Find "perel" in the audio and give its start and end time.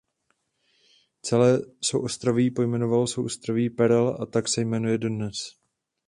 3.69-4.17